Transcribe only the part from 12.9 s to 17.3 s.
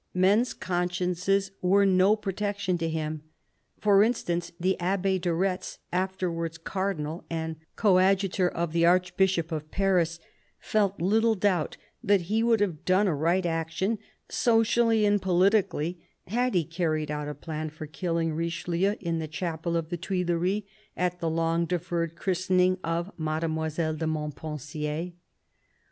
a right action, socially and politically, had he carried out